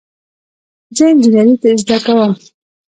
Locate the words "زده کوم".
1.81-2.31